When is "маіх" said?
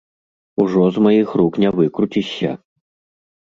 1.09-1.35